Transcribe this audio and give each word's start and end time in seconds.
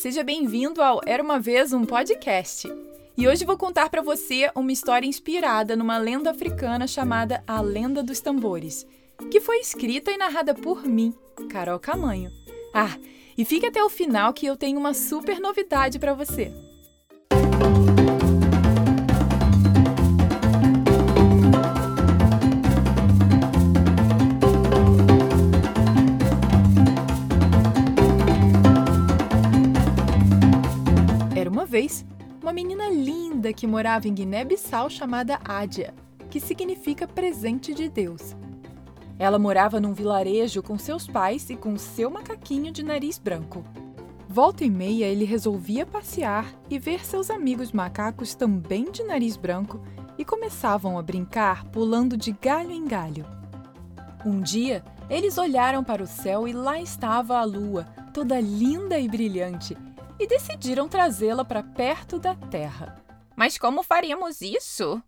seja 0.00 0.24
bem-vindo 0.24 0.80
ao 0.80 1.02
Era 1.04 1.22
uma 1.22 1.38
vez 1.38 1.74
um 1.74 1.84
podcast. 1.84 2.66
E 3.18 3.28
hoje 3.28 3.44
vou 3.44 3.58
contar 3.58 3.90
para 3.90 4.00
você 4.00 4.50
uma 4.54 4.72
história 4.72 5.06
inspirada 5.06 5.76
numa 5.76 5.98
lenda 5.98 6.30
africana 6.30 6.86
chamada 6.86 7.44
A 7.46 7.60
Lenda 7.60 8.02
dos 8.02 8.18
Tambores, 8.18 8.86
que 9.30 9.42
foi 9.42 9.58
escrita 9.58 10.10
e 10.10 10.16
narrada 10.16 10.54
por 10.54 10.86
mim, 10.86 11.12
Carol 11.50 11.78
Camanho. 11.78 12.32
Ah, 12.72 12.96
e 13.36 13.44
fique 13.44 13.66
até 13.66 13.84
o 13.84 13.90
final 13.90 14.32
que 14.32 14.46
eu 14.46 14.56
tenho 14.56 14.78
uma 14.78 14.94
super 14.94 15.38
novidade 15.38 15.98
para 15.98 16.14
você. 16.14 16.50
Vez, 31.80 32.04
uma 32.42 32.52
menina 32.52 32.90
linda 32.90 33.54
que 33.54 33.66
morava 33.66 34.06
em 34.06 34.12
Guiné-Bissau 34.12 34.90
chamada 34.90 35.40
Ádia, 35.42 35.94
que 36.28 36.38
significa 36.38 37.08
presente 37.08 37.72
de 37.72 37.88
Deus. 37.88 38.36
Ela 39.18 39.38
morava 39.38 39.80
num 39.80 39.94
vilarejo 39.94 40.62
com 40.62 40.78
seus 40.78 41.06
pais 41.06 41.48
e 41.48 41.56
com 41.56 41.78
seu 41.78 42.10
macaquinho 42.10 42.70
de 42.70 42.82
nariz 42.82 43.18
branco. 43.18 43.64
Volta 44.28 44.62
e 44.62 44.70
meia 44.70 45.06
ele 45.06 45.24
resolvia 45.24 45.86
passear 45.86 46.46
e 46.68 46.78
ver 46.78 47.02
seus 47.02 47.30
amigos 47.30 47.72
macacos 47.72 48.34
também 48.34 48.92
de 48.92 49.02
nariz 49.02 49.38
branco 49.38 49.80
e 50.18 50.24
começavam 50.24 50.98
a 50.98 51.02
brincar 51.02 51.64
pulando 51.70 52.14
de 52.14 52.32
galho 52.32 52.72
em 52.72 52.84
galho. 52.84 53.24
Um 54.24 54.42
dia, 54.42 54.84
eles 55.08 55.38
olharam 55.38 55.82
para 55.82 56.02
o 56.02 56.06
céu 56.06 56.46
e 56.46 56.52
lá 56.52 56.78
estava 56.78 57.38
a 57.38 57.44
lua, 57.44 57.84
toda 58.12 58.38
linda 58.38 58.98
e 58.98 59.08
brilhante, 59.08 59.74
e 60.20 60.26
decidiram 60.26 60.86
trazê-la 60.86 61.42
para 61.46 61.62
perto 61.62 62.18
da 62.18 62.34
terra. 62.34 63.02
Mas 63.34 63.56
como 63.56 63.82
faríamos 63.82 64.42
isso? 64.42 65.02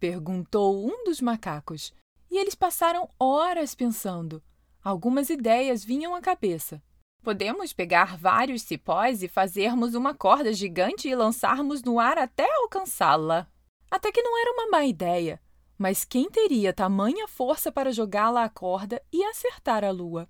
perguntou 0.00 0.84
um 0.84 1.04
dos 1.04 1.20
macacos. 1.20 1.94
E 2.28 2.36
eles 2.36 2.56
passaram 2.56 3.08
horas 3.18 3.76
pensando. 3.76 4.42
Algumas 4.82 5.30
ideias 5.30 5.84
vinham 5.84 6.16
à 6.16 6.20
cabeça. 6.20 6.82
Podemos 7.22 7.72
pegar 7.72 8.16
vários 8.16 8.62
cipós 8.62 9.22
e 9.22 9.28
fazermos 9.28 9.94
uma 9.94 10.12
corda 10.12 10.52
gigante 10.52 11.08
e 11.08 11.14
lançarmos 11.14 11.82
no 11.84 12.00
ar 12.00 12.18
até 12.18 12.52
alcançá-la. 12.56 13.46
Até 13.88 14.10
que 14.10 14.22
não 14.22 14.36
era 14.36 14.52
uma 14.52 14.68
má 14.68 14.84
ideia, 14.84 15.40
mas 15.78 16.04
quem 16.04 16.28
teria 16.28 16.72
tamanha 16.72 17.28
força 17.28 17.70
para 17.70 17.92
jogá-la 17.92 18.42
à 18.42 18.48
corda 18.48 19.00
e 19.12 19.22
acertar 19.24 19.84
a 19.84 19.92
lua? 19.92 20.28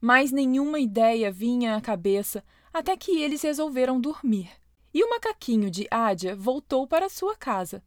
Mas 0.00 0.32
nenhuma 0.32 0.80
ideia 0.80 1.30
vinha 1.30 1.76
à 1.76 1.80
cabeça 1.80 2.44
até 2.78 2.96
que 2.96 3.20
eles 3.22 3.42
resolveram 3.42 4.00
dormir. 4.00 4.50
E 4.92 5.02
o 5.02 5.10
macaquinho 5.10 5.70
de 5.70 5.86
Ádia 5.90 6.34
voltou 6.34 6.86
para 6.86 7.08
sua 7.08 7.36
casa. 7.36 7.82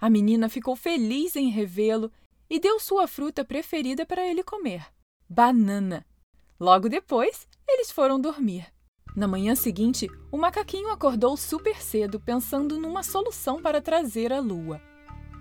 A 0.00 0.10
menina 0.10 0.48
ficou 0.48 0.76
feliz 0.76 1.36
em 1.36 1.48
revê-lo 1.48 2.10
e 2.48 2.58
deu 2.58 2.78
sua 2.78 3.06
fruta 3.06 3.44
preferida 3.44 4.04
para 4.04 4.26
ele 4.26 4.42
comer: 4.42 4.86
banana. 5.28 6.04
Logo 6.58 6.88
depois, 6.88 7.48
eles 7.68 7.90
foram 7.90 8.20
dormir. 8.20 8.66
Na 9.16 9.28
manhã 9.28 9.54
seguinte, 9.54 10.08
o 10.30 10.36
macaquinho 10.36 10.88
acordou 10.90 11.36
super 11.36 11.80
cedo, 11.80 12.18
pensando 12.18 12.80
numa 12.80 13.02
solução 13.02 13.62
para 13.62 13.80
trazer 13.80 14.32
a 14.32 14.40
lua. 14.40 14.80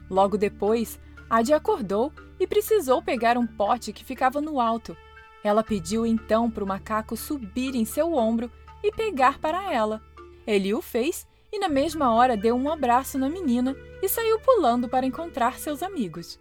Logo 0.09 0.37
depois, 0.37 0.99
Adi 1.29 1.53
acordou 1.53 2.13
e 2.39 2.45
precisou 2.45 3.01
pegar 3.01 3.37
um 3.37 3.47
pote 3.47 3.91
que 3.91 4.05
ficava 4.05 4.39
no 4.39 4.59
alto. 4.59 4.95
Ela 5.43 5.63
pediu 5.63 6.05
então 6.05 6.49
para 6.51 6.63
o 6.63 6.67
macaco 6.67 7.17
subir 7.17 7.75
em 7.75 7.83
seu 7.83 8.13
ombro 8.13 8.51
e 8.83 8.91
pegar 8.91 9.39
para 9.39 9.71
ela. 9.71 10.01
Ele 10.45 10.73
o 10.73 10.81
fez 10.81 11.25
e, 11.51 11.57
na 11.57 11.69
mesma 11.69 12.13
hora, 12.13 12.35
deu 12.35 12.55
um 12.55 12.69
abraço 12.69 13.17
na 13.17 13.29
menina 13.29 13.75
e 14.01 14.09
saiu 14.09 14.39
pulando 14.39 14.89
para 14.89 15.05
encontrar 15.05 15.57
seus 15.57 15.81
amigos. 15.81 16.39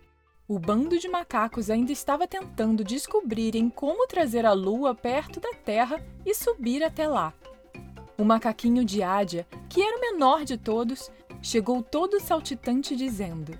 O 0.48 0.58
bando 0.58 0.98
de 0.98 1.08
macacos 1.08 1.70
ainda 1.70 1.92
estava 1.92 2.26
tentando 2.26 2.82
descobrirem 2.82 3.70
como 3.70 4.06
trazer 4.06 4.44
a 4.44 4.52
lua 4.52 4.94
perto 4.94 5.38
da 5.38 5.54
terra 5.54 6.04
e 6.26 6.34
subir 6.34 6.82
até 6.82 7.06
lá. 7.06 7.32
O 8.18 8.24
macaquinho 8.24 8.84
de 8.84 9.02
Ádia, 9.02 9.46
que 9.68 9.80
era 9.80 9.96
o 9.96 10.00
menor 10.00 10.44
de 10.44 10.58
todos, 10.58 11.10
chegou 11.40 11.82
todo 11.82 12.20
saltitante 12.20 12.94
dizendo: 12.96 13.52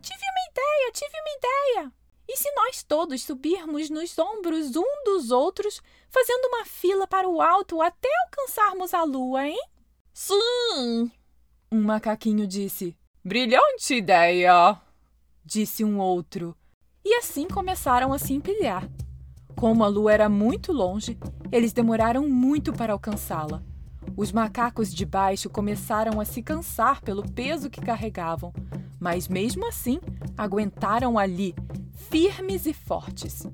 Tive 0.00 0.22
uma 0.22 0.50
ideia, 0.50 0.92
tive 0.92 1.12
uma 1.20 1.36
ideia! 1.36 1.92
E 2.28 2.36
se 2.36 2.52
nós 2.54 2.82
todos 2.82 3.22
subirmos 3.22 3.88
nos 3.88 4.18
ombros 4.18 4.76
um 4.76 5.04
dos 5.04 5.30
outros, 5.30 5.80
fazendo 6.10 6.46
uma 6.48 6.66
fila 6.66 7.06
para 7.06 7.26
o 7.26 7.40
alto 7.40 7.80
até 7.80 8.08
alcançarmos 8.26 8.92
a 8.92 9.02
lua, 9.02 9.48
hein? 9.48 9.58
Sim! 10.12 11.10
Um 11.72 11.82
macaquinho 11.82 12.46
disse. 12.46 12.94
Brilhante 13.24 13.94
ideia! 13.94 14.78
Disse 15.42 15.82
um 15.82 15.98
outro. 15.98 16.54
E 17.02 17.14
assim 17.14 17.48
começaram 17.48 18.12
a 18.12 18.18
se 18.18 18.34
empilhar. 18.34 18.86
Como 19.56 19.82
a 19.82 19.88
lua 19.88 20.12
era 20.12 20.28
muito 20.28 20.70
longe, 20.72 21.18
eles 21.50 21.72
demoraram 21.72 22.28
muito 22.28 22.72
para 22.72 22.92
alcançá-la. 22.92 23.62
Os 24.16 24.32
macacos 24.32 24.92
de 24.92 25.06
baixo 25.06 25.48
começaram 25.48 26.20
a 26.20 26.24
se 26.24 26.42
cansar 26.42 27.00
pelo 27.00 27.22
peso 27.22 27.70
que 27.70 27.80
carregavam, 27.80 28.52
mas 29.00 29.28
mesmo 29.28 29.66
assim 29.66 30.00
aguentaram 30.36 31.18
ali, 31.18 31.54
firmes 31.98 32.64
e 32.64 32.72
fortes. 32.72 33.46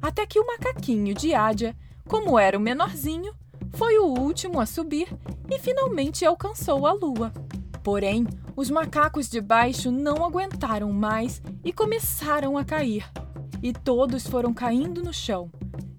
Até 0.00 0.26
que 0.26 0.38
o 0.38 0.46
macaquinho 0.46 1.14
de 1.14 1.32
Ádia, 1.32 1.76
como 2.06 2.38
era 2.38 2.58
o 2.58 2.60
menorzinho, 2.60 3.32
foi 3.72 3.98
o 3.98 4.04
último 4.04 4.60
a 4.60 4.66
subir 4.66 5.08
e 5.50 5.58
finalmente 5.58 6.24
alcançou 6.24 6.86
a 6.86 6.92
lua. 6.92 7.32
Porém, 7.82 8.26
os 8.54 8.68
macacos 8.68 9.28
de 9.28 9.40
baixo 9.40 9.90
não 9.90 10.24
aguentaram 10.24 10.92
mais 10.92 11.40
e 11.64 11.72
começaram 11.72 12.58
a 12.58 12.64
cair. 12.64 13.08
E 13.62 13.72
todos 13.72 14.26
foram 14.26 14.52
caindo 14.52 15.02
no 15.02 15.12
chão, 15.12 15.50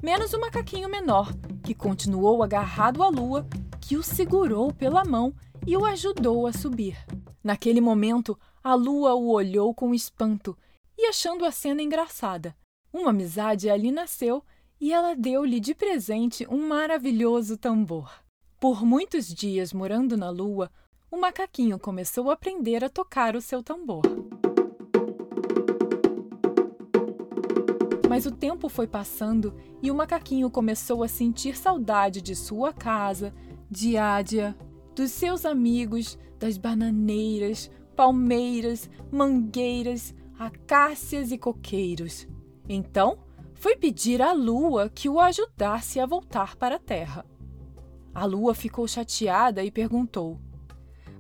menos 0.02 0.34
o 0.34 0.40
macaquinho 0.40 0.90
menor, 0.90 1.34
que 1.64 1.74
continuou 1.74 2.44
agarrado 2.44 3.02
à 3.02 3.08
lua, 3.08 3.48
que 3.80 3.96
o 3.96 4.04
segurou 4.04 4.72
pela 4.74 5.04
mão 5.04 5.34
e 5.66 5.76
o 5.78 5.86
ajudou 5.86 6.46
a 6.46 6.54
subir. 6.54 6.98
Naquele 7.44 7.82
momento, 7.82 8.38
a 8.64 8.76
lua 8.76 9.14
o 9.16 9.32
olhou 9.32 9.74
com 9.74 9.94
espanto 9.94 10.58
e 11.04 11.06
achando 11.06 11.44
a 11.44 11.52
cena 11.52 11.82
engraçada. 11.82 12.56
Uma 12.94 13.10
amizade 13.10 13.70
ali 13.70 13.92
nasceu 13.92 14.42
e 14.80 14.94
ela 14.94 15.14
deu-lhe 15.14 15.60
de 15.60 15.76
presente 15.76 16.48
um 16.50 16.66
maravilhoso 16.66 17.58
tambor. 17.58 18.10
Por 18.58 18.86
muitos 18.86 19.28
dias 19.28 19.74
morando 19.74 20.16
na 20.16 20.30
lua, 20.30 20.72
o 21.12 21.18
macaquinho 21.18 21.78
começou 21.78 22.30
a 22.30 22.36
aprender 22.36 22.86
a 22.86 22.90
tocar 22.90 23.36
o 23.36 23.42
seu 23.42 23.62
tambor. 23.62 24.04
Mas 28.10 28.26
o 28.26 28.32
tempo 28.32 28.70
foi 28.70 28.88
passando 28.88 29.54
e 29.82 29.92
o 29.92 29.96
macaquinho 29.96 30.50
começou 30.50 31.04
a 31.04 31.10
sentir 31.10 31.58
saudade 31.58 32.22
de 32.22 32.34
sua 32.34 32.72
casa, 32.72 33.34
de 33.70 33.98
Ádia, 33.98 34.56
dos 34.96 35.12
seus 35.12 35.46
amigos, 35.46 36.18
das 36.40 36.58
bananeiras, 36.58 37.70
palmeiras, 37.94 38.90
mangueiras, 39.12 40.16
acácias 40.38 41.32
e 41.32 41.38
coqueiros. 41.38 42.28
Então, 42.68 43.18
foi 43.54 43.76
pedir 43.76 44.22
à 44.22 44.34
lua 44.34 44.90
que 44.90 45.08
o 45.08 45.20
ajudasse 45.20 46.00
a 46.00 46.06
voltar 46.06 46.56
para 46.56 46.76
a 46.76 46.80
terra. 46.80 47.26
A 48.14 48.26
lua 48.26 48.54
ficou 48.54 48.88
chateada 48.88 49.64
e 49.64 49.72
perguntou: 49.72 50.40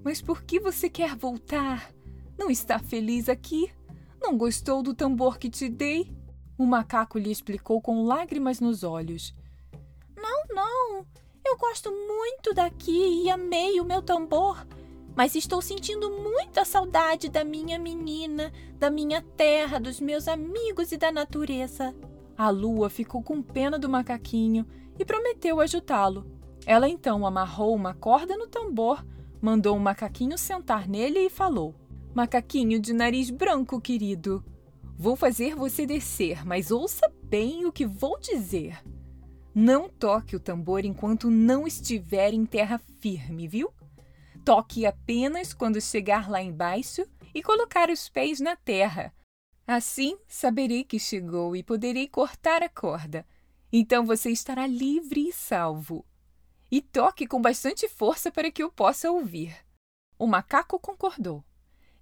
Mas 0.03 0.21
por 0.21 0.43
que 0.43 0.59
você 0.59 0.89
quer 0.89 1.15
voltar? 1.15 1.91
Não 2.37 2.49
está 2.49 2.79
feliz 2.79 3.29
aqui? 3.29 3.71
Não 4.21 4.37
gostou 4.37 4.83
do 4.83 4.93
tambor 4.93 5.37
que 5.37 5.49
te 5.49 5.69
dei? 5.69 6.11
O 6.57 6.65
macaco 6.65 7.17
lhe 7.17 7.31
explicou 7.31 7.81
com 7.81 8.05
lágrimas 8.05 8.59
nos 8.59 8.83
olhos. 8.83 9.35
Não, 10.15 10.43
não. 10.49 11.05
Eu 11.45 11.57
gosto 11.57 11.91
muito 11.91 12.53
daqui 12.53 13.23
e 13.23 13.29
amei 13.29 13.79
o 13.79 13.85
meu 13.85 14.01
tambor 14.01 14.65
mas 15.15 15.35
estou 15.35 15.61
sentindo 15.61 16.09
muita 16.09 16.65
saudade 16.65 17.29
da 17.29 17.43
minha 17.43 17.77
menina, 17.77 18.51
da 18.77 18.89
minha 18.89 19.21
terra, 19.21 19.79
dos 19.79 19.99
meus 19.99 20.27
amigos 20.27 20.91
e 20.91 20.97
da 20.97 21.11
natureza. 21.11 21.95
A 22.37 22.49
lua 22.49 22.89
ficou 22.89 23.21
com 23.21 23.41
pena 23.41 23.77
do 23.77 23.87
macaquinho 23.87 24.65
e 24.97 25.05
prometeu 25.05 25.59
ajudá-lo. 25.59 26.25
Ela 26.65 26.89
então 26.89 27.25
amarrou 27.25 27.75
uma 27.75 27.93
corda 27.93 28.35
no 28.35 28.47
tambor, 28.47 29.05
mandou 29.41 29.75
o 29.75 29.79
macaquinho 29.79 30.37
sentar 30.37 30.87
nele 30.87 31.19
e 31.19 31.29
falou: 31.29 31.75
Macaquinho 32.13 32.79
de 32.79 32.93
nariz 32.93 33.29
branco, 33.29 33.79
querido, 33.79 34.43
vou 34.97 35.15
fazer 35.15 35.55
você 35.55 35.85
descer, 35.85 36.45
mas 36.45 36.71
ouça 36.71 37.11
bem 37.23 37.65
o 37.65 37.71
que 37.71 37.85
vou 37.85 38.19
dizer. 38.19 38.81
Não 39.53 39.87
toque 39.87 40.35
o 40.35 40.39
tambor 40.39 40.83
enquanto 40.83 41.29
não 41.29 41.67
estiver 41.67 42.33
em 42.33 42.45
terra 42.45 42.81
firme, 42.99 43.47
viu? 43.47 43.71
Toque 44.45 44.85
apenas 44.85 45.53
quando 45.53 45.79
chegar 45.79 46.29
lá 46.29 46.41
embaixo 46.41 47.07
e 47.33 47.41
colocar 47.41 47.89
os 47.89 48.09
pés 48.09 48.39
na 48.39 48.55
terra. 48.55 49.13
Assim 49.65 50.17
saberei 50.27 50.83
que 50.83 50.99
chegou 50.99 51.55
e 51.55 51.63
poderei 51.63 52.07
cortar 52.09 52.61
a 52.61 52.67
corda. 52.67 53.25
Então 53.71 54.05
você 54.05 54.29
estará 54.29 54.67
livre 54.67 55.29
e 55.29 55.31
salvo. 55.33 56.05
e 56.73 56.81
toque 56.81 57.27
com 57.27 57.39
bastante 57.39 57.87
força 57.87 58.31
para 58.31 58.49
que 58.49 58.63
eu 58.63 58.71
possa 58.71 59.11
ouvir. 59.11 59.55
O 60.17 60.25
macaco 60.25 60.79
concordou. 60.79 61.43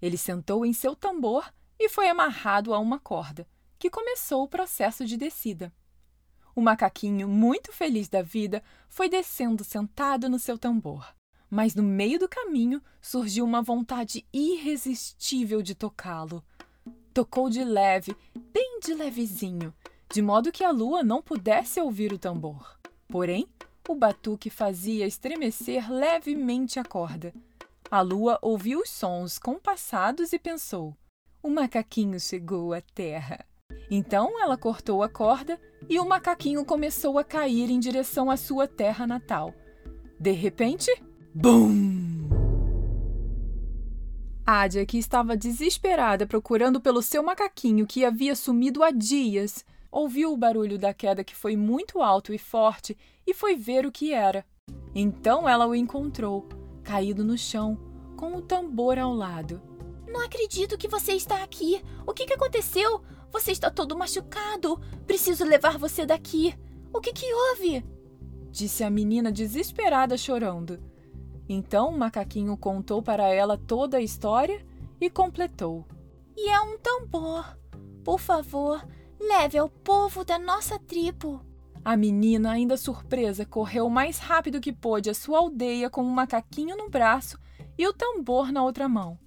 Ele 0.01 0.17
sentou 0.17 0.65
em 0.65 0.71
seu 0.71 0.95
tambor 0.95 1.53
e 1.77 1.89
foi 1.89 2.07
amarrado 2.07 2.73
a 2.73 2.79
uma 2.79 2.97
corda, 2.97 3.45
que 3.77 3.89
começou 3.89 4.43
o 4.43 4.47
processo 4.47 5.05
de 5.05 5.17
descida. 5.17 5.73
O 6.55 6.61
macaquinho, 6.61 7.27
muito 7.27 7.73
feliz 7.73 8.07
da 8.07 8.21
vida, 8.21 8.63
foi 8.87 9.09
descendo 9.09 9.61
sentado 9.61 10.29
no 10.29 10.39
seu 10.39 10.57
tambor. 10.57 11.13
Mas 11.51 11.75
no 11.75 11.83
meio 11.83 12.17
do 12.17 12.29
caminho 12.29 12.81
surgiu 13.01 13.43
uma 13.43 13.61
vontade 13.61 14.25
irresistível 14.33 15.61
de 15.61 15.75
tocá-lo. 15.75 16.41
Tocou 17.13 17.49
de 17.49 17.61
leve, 17.61 18.15
bem 18.53 18.79
de 18.81 18.93
levezinho, 18.93 19.73
de 20.09 20.21
modo 20.21 20.51
que 20.51 20.63
a 20.63 20.71
lua 20.71 21.03
não 21.03 21.21
pudesse 21.21 21.81
ouvir 21.81 22.13
o 22.13 22.17
tambor. 22.17 22.79
Porém, 23.09 23.45
o 23.89 23.93
batuque 23.93 24.49
fazia 24.49 25.05
estremecer 25.05 25.91
levemente 25.91 26.79
a 26.79 26.85
corda. 26.85 27.33
A 27.89 27.99
lua 27.99 28.39
ouviu 28.41 28.79
os 28.79 28.89
sons 28.89 29.37
compassados 29.37 30.31
e 30.31 30.39
pensou: 30.39 30.95
o 31.43 31.49
macaquinho 31.49 32.19
chegou 32.19 32.71
à 32.71 32.79
terra. 32.79 33.45
Então 33.89 34.41
ela 34.41 34.57
cortou 34.57 35.03
a 35.03 35.09
corda 35.09 35.59
e 35.89 35.99
o 35.99 36.05
macaquinho 36.05 36.63
começou 36.63 37.19
a 37.19 37.23
cair 37.25 37.69
em 37.69 37.79
direção 37.79 38.31
à 38.31 38.37
sua 38.37 38.67
terra 38.67 39.05
natal. 39.05 39.53
De 40.17 40.31
repente, 40.31 40.89
BUM! 41.33 42.29
Ádia, 44.45 44.85
que 44.85 44.97
estava 44.97 45.37
desesperada 45.37 46.27
procurando 46.27 46.81
pelo 46.81 47.01
seu 47.01 47.23
macaquinho 47.23 47.87
que 47.87 48.03
havia 48.03 48.35
sumido 48.35 48.83
há 48.83 48.91
dias, 48.91 49.63
ouviu 49.89 50.33
o 50.33 50.37
barulho 50.37 50.77
da 50.77 50.93
queda 50.93 51.23
que 51.23 51.33
foi 51.33 51.55
muito 51.55 52.01
alto 52.01 52.33
e 52.33 52.37
forte 52.37 52.97
e 53.25 53.33
foi 53.33 53.55
ver 53.55 53.85
o 53.85 53.91
que 53.93 54.11
era. 54.11 54.45
Então 54.93 55.47
ela 55.47 55.65
o 55.65 55.73
encontrou, 55.73 56.49
caído 56.83 57.23
no 57.23 57.37
chão, 57.37 57.79
com 58.17 58.35
o 58.35 58.41
tambor 58.41 58.99
ao 58.99 59.13
lado. 59.13 59.61
Não 60.05 60.25
acredito 60.25 60.77
que 60.77 60.89
você 60.89 61.13
está 61.13 61.41
aqui. 61.43 61.81
O 62.05 62.13
que, 62.13 62.25
que 62.25 62.33
aconteceu? 62.33 63.01
Você 63.31 63.53
está 63.53 63.71
todo 63.71 63.97
machucado. 63.97 64.77
Preciso 65.07 65.45
levar 65.45 65.77
você 65.77 66.05
daqui. 66.05 66.53
O 66.93 66.99
que, 66.99 67.13
que 67.13 67.33
houve? 67.33 67.85
Disse 68.51 68.83
a 68.83 68.89
menina 68.89 69.31
desesperada, 69.31 70.17
chorando. 70.17 70.90
Então 71.53 71.89
o 71.89 71.97
macaquinho 71.97 72.55
contou 72.55 73.03
para 73.03 73.27
ela 73.27 73.57
toda 73.57 73.97
a 73.97 74.01
história 74.01 74.65
e 75.01 75.09
completou: 75.09 75.85
E 76.37 76.49
é 76.49 76.61
um 76.61 76.77
tambor. 76.77 77.57
Por 78.05 78.19
favor, 78.19 78.81
leve 79.19 79.57
ao 79.57 79.67
povo 79.67 80.23
da 80.23 80.39
nossa 80.39 80.79
tribo. 80.79 81.45
A 81.83 81.97
menina, 81.97 82.51
ainda 82.51 82.77
surpresa, 82.77 83.45
correu 83.45 83.87
o 83.87 83.91
mais 83.91 84.17
rápido 84.17 84.61
que 84.61 84.71
pôde 84.71 85.09
à 85.09 85.13
sua 85.13 85.39
aldeia 85.39 85.89
com 85.89 86.01
um 86.01 86.09
macaquinho 86.09 86.77
no 86.77 86.89
braço 86.89 87.37
e 87.77 87.85
o 87.85 87.91
tambor 87.91 88.49
na 88.49 88.63
outra 88.63 88.87
mão. 88.87 89.19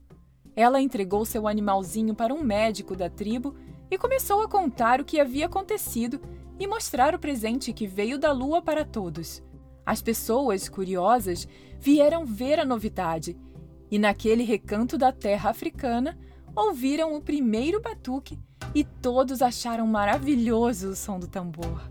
Ela 0.56 0.81
entregou 0.81 1.27
seu 1.27 1.47
animalzinho 1.47 2.15
para 2.15 2.32
um 2.32 2.43
médico 2.43 2.97
da 2.97 3.11
tribo 3.11 3.55
e 3.91 3.99
começou 3.99 4.41
a 4.41 4.49
contar 4.49 4.99
o 4.99 5.05
que 5.05 5.20
havia 5.20 5.44
acontecido 5.44 6.19
e 6.59 6.67
mostrar 6.67 7.15
o 7.15 7.19
presente 7.19 7.70
que 7.70 7.87
veio 7.87 8.19
da 8.19 8.32
lua 8.32 8.62
para 8.62 8.82
todos. 8.82 9.43
As 9.84 10.00
pessoas, 10.00 10.69
curiosas, 10.69 11.46
vieram 11.78 12.25
ver 12.25 12.58
a 12.58 12.64
novidade 12.64 13.36
e, 13.90 13.98
naquele 13.98 14.42
recanto 14.42 14.96
da 14.96 15.12
terra 15.12 15.50
africana, 15.50 16.19
ouviram 16.56 17.14
o 17.14 17.20
primeiro 17.20 17.81
batuque 17.81 18.38
e 18.75 18.84
todos 18.84 19.42
acharam 19.42 19.86
maravilhoso 19.86 20.90
o 20.90 20.96
som 20.96 21.19
do 21.19 21.26
tambor. 21.26 21.90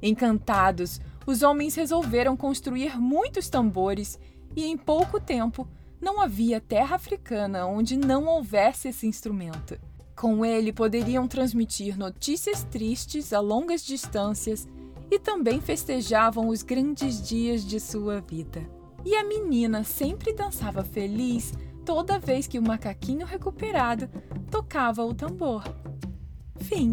Encantados, 0.00 1.00
os 1.26 1.42
homens 1.42 1.74
resolveram 1.74 2.36
construir 2.36 2.98
muitos 2.98 3.48
tambores 3.48 4.18
e, 4.54 4.64
em 4.64 4.76
pouco 4.76 5.18
tempo, 5.18 5.68
não 6.00 6.20
havia 6.20 6.60
terra 6.60 6.96
africana 6.96 7.66
onde 7.66 7.96
não 7.96 8.26
houvesse 8.26 8.88
esse 8.88 9.06
instrumento. 9.06 9.78
Com 10.14 10.46
ele 10.46 10.72
poderiam 10.72 11.26
transmitir 11.26 11.98
notícias 11.98 12.64
tristes 12.64 13.32
a 13.32 13.40
longas 13.40 13.84
distâncias 13.84 14.66
e 15.10 15.18
também 15.18 15.60
festejavam 15.60 16.48
os 16.48 16.62
grandes 16.62 17.26
dias 17.26 17.64
de 17.64 17.78
sua 17.78 18.20
vida. 18.20 18.62
E 19.04 19.14
a 19.14 19.24
menina 19.24 19.84
sempre 19.84 20.32
dançava 20.32 20.82
feliz 20.82 21.52
toda 21.84 22.18
vez 22.18 22.46
que 22.46 22.58
o 22.58 22.62
macaquinho 22.62 23.24
recuperado 23.24 24.08
tocava 24.50 25.04
o 25.04 25.14
tambor. 25.14 25.62
Fim. 26.60 26.92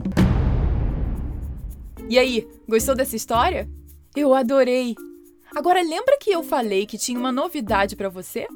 E 2.08 2.20
aí, 2.20 2.48
gostou 2.68 2.94
dessa 2.94 3.16
história? 3.16 3.68
Eu 4.16 4.34
adorei! 4.34 4.96
Agora 5.56 5.82
lembra 5.82 6.18
que 6.20 6.32
eu 6.32 6.44
falei 6.44 6.86
que 6.86 6.98
tinha 6.98 7.18
uma 7.18 7.32
novidade 7.32 7.96
para 7.96 8.10
você? 8.10 8.48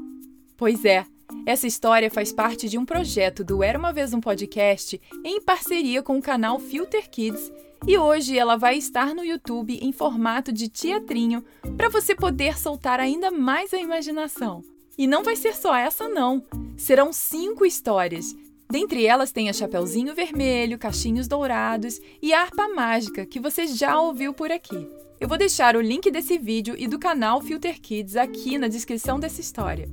Pois 0.55 0.83
é, 0.85 1.05
essa 1.45 1.65
história 1.65 2.11
faz 2.11 2.31
parte 2.31 2.67
de 2.67 2.77
um 2.77 2.85
projeto 2.85 3.43
do 3.43 3.63
Era 3.63 3.79
uma 3.79 3.93
Vez 3.93 4.13
um 4.13 4.19
Podcast 4.19 4.99
em 5.23 5.41
parceria 5.41 6.03
com 6.03 6.17
o 6.17 6.21
canal 6.21 6.59
Filter 6.59 7.09
Kids 7.09 7.51
e 7.85 7.97
hoje 7.97 8.37
ela 8.37 8.57
vai 8.57 8.77
estar 8.77 9.13
no 9.13 9.23
YouTube 9.23 9.77
em 9.81 9.91
formato 9.91 10.51
de 10.51 10.67
teatrinho 10.67 11.43
para 11.75 11.89
você 11.89 12.15
poder 12.15 12.57
soltar 12.57 12.99
ainda 12.99 13.31
mais 13.31 13.73
a 13.73 13.77
imaginação. 13.77 14.63
E 14.97 15.05
não 15.05 15.23
vai 15.23 15.35
ser 15.35 15.55
só 15.55 15.75
essa, 15.75 16.09
não. 16.09 16.43
Serão 16.75 17.13
cinco 17.13 17.65
histórias. 17.65 18.35
Dentre 18.69 19.05
elas 19.05 19.31
tem 19.31 19.47
a 19.47 19.53
Chapeuzinho 19.53 20.15
Vermelho, 20.15 20.77
Cachinhos 20.77 21.27
Dourados 21.27 22.01
e 22.21 22.33
a 22.33 22.41
Harpa 22.41 22.67
Mágica, 22.67 23.25
que 23.25 23.39
você 23.39 23.67
já 23.67 23.99
ouviu 23.99 24.33
por 24.33 24.51
aqui. 24.51 24.89
Eu 25.19 25.27
vou 25.27 25.37
deixar 25.37 25.75
o 25.75 25.81
link 25.81 26.11
desse 26.11 26.37
vídeo 26.37 26.75
e 26.77 26.87
do 26.87 26.99
canal 26.99 27.41
Filter 27.41 27.79
Kids 27.79 28.15
aqui 28.15 28.57
na 28.57 28.67
descrição 28.67 29.19
dessa 29.19 29.39
história. 29.39 29.87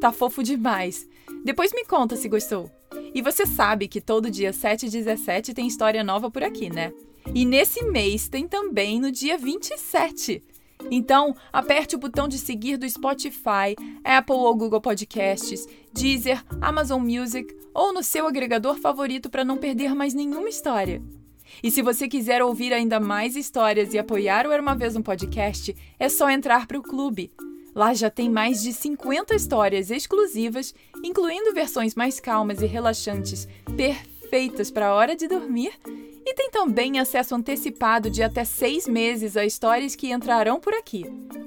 Tá 0.00 0.12
fofo 0.12 0.42
demais. 0.42 1.08
Depois 1.44 1.72
me 1.72 1.84
conta 1.84 2.16
se 2.16 2.28
gostou. 2.28 2.70
E 3.14 3.20
você 3.20 3.44
sabe 3.44 3.88
que 3.88 4.00
todo 4.00 4.30
dia 4.30 4.52
7 4.52 4.86
e 4.86 4.90
17 4.90 5.54
tem 5.54 5.66
história 5.66 6.04
nova 6.04 6.30
por 6.30 6.42
aqui, 6.42 6.70
né? 6.70 6.92
E 7.34 7.44
nesse 7.44 7.84
mês 7.84 8.28
tem 8.28 8.46
também 8.46 9.00
no 9.00 9.10
dia 9.10 9.36
27. 9.36 10.42
Então, 10.90 11.34
aperte 11.52 11.96
o 11.96 11.98
botão 11.98 12.28
de 12.28 12.38
seguir 12.38 12.76
do 12.76 12.88
Spotify, 12.88 13.74
Apple 14.04 14.36
ou 14.36 14.54
Google 14.54 14.80
Podcasts, 14.80 15.66
Deezer, 15.92 16.44
Amazon 16.60 17.02
Music 17.02 17.54
ou 17.74 17.92
no 17.92 18.02
seu 18.02 18.26
agregador 18.26 18.76
favorito 18.76 19.28
para 19.28 19.44
não 19.44 19.56
perder 19.56 19.94
mais 19.94 20.14
nenhuma 20.14 20.48
história. 20.48 21.02
E 21.62 21.70
se 21.70 21.82
você 21.82 22.06
quiser 22.06 22.42
ouvir 22.42 22.72
ainda 22.72 23.00
mais 23.00 23.34
histórias 23.34 23.92
e 23.92 23.98
apoiar 23.98 24.46
o 24.46 24.52
Era 24.52 24.62
uma 24.62 24.76
Vez 24.76 24.94
um 24.94 25.02
Podcast, 25.02 25.74
é 25.98 26.08
só 26.08 26.30
entrar 26.30 26.66
para 26.66 26.78
o 26.78 26.82
clube. 26.82 27.32
Lá 27.78 27.94
já 27.94 28.10
tem 28.10 28.28
mais 28.28 28.60
de 28.60 28.72
50 28.72 29.36
histórias 29.36 29.88
exclusivas, 29.88 30.74
incluindo 31.04 31.54
versões 31.54 31.94
mais 31.94 32.18
calmas 32.18 32.60
e 32.60 32.66
relaxantes, 32.66 33.46
perfeitas 33.76 34.68
para 34.68 34.88
a 34.88 34.94
hora 34.94 35.14
de 35.14 35.28
dormir. 35.28 35.70
E 36.26 36.34
tem 36.34 36.50
também 36.50 36.98
acesso 36.98 37.36
antecipado 37.36 38.10
de 38.10 38.20
até 38.20 38.44
seis 38.44 38.88
meses 38.88 39.36
a 39.36 39.46
histórias 39.46 39.94
que 39.94 40.10
entrarão 40.10 40.58
por 40.58 40.74
aqui. 40.74 41.06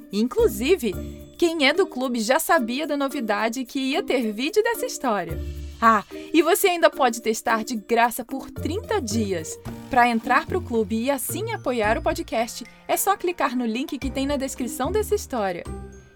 Inclusive, 0.10 0.94
quem 1.38 1.68
é 1.68 1.74
do 1.74 1.86
clube 1.86 2.22
já 2.22 2.40
sabia 2.40 2.88
da 2.88 2.96
novidade 2.96 3.66
que 3.66 3.80
ia 3.80 4.02
ter 4.02 4.32
vídeo 4.32 4.64
dessa 4.64 4.86
história. 4.86 5.38
Ah, 5.82 6.06
e 6.34 6.42
você 6.42 6.70
ainda 6.70 6.90
pode 6.90 7.22
testar 7.22 7.66
de 7.66 7.76
graça 7.76 8.24
por 8.24 8.50
30 8.50 9.02
dias. 9.02 9.60
Para 9.90 10.08
entrar 10.08 10.46
para 10.46 10.58
o 10.58 10.62
clube 10.62 10.96
e 10.96 11.12
assim 11.12 11.52
apoiar 11.52 11.98
o 11.98 12.02
podcast, 12.02 12.64
é 12.88 12.96
só 12.96 13.18
clicar 13.18 13.54
no 13.54 13.66
link 13.66 13.98
que 13.98 14.10
tem 14.10 14.26
na 14.26 14.38
descrição 14.38 14.94
dessa 14.94 15.14
história. 15.14 15.66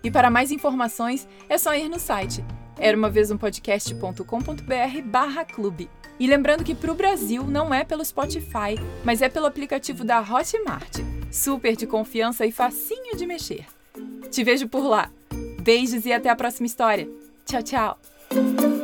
E 0.06 0.10
para 0.10 0.30
mais 0.30 0.52
informações, 0.52 1.28
é 1.50 1.58
só 1.58 1.76
ir 1.76 1.90
no 1.90 2.00
site 2.00 2.42
era 2.78 2.98
uma 2.98 3.10
vez 3.10 3.32
um 3.32 3.38
podcast.com.br 3.38 5.02
barra 5.06 5.46
clube. 5.46 5.90
E 6.20 6.28
lembrando 6.28 6.64
que 6.64 6.76
para 6.76 6.92
o 6.92 6.96
Brasil 6.96 7.44
não 7.44 7.74
é 7.74 7.84
pelo 7.84 8.04
Spotify, 8.04 8.76
mas 9.04 9.22
é 9.22 9.30
pelo 9.30 9.46
aplicativo 9.46 10.04
da 10.04 10.20
Hotmart. 10.20 11.00
Super 11.32 11.76
de 11.76 11.86
confiança 11.86 12.46
e 12.46 12.52
facinho 12.52 13.16
de 13.18 13.26
mexer. 13.26 13.66
Te 14.30 14.44
vejo 14.44 14.68
por 14.68 14.86
lá. 14.86 15.12
Beijos 15.62 16.06
e 16.06 16.14
até 16.14 16.30
a 16.30 16.36
próxima 16.36 16.68
história. 16.68 17.10
Tchau, 17.46 17.64
tchau! 17.64 18.75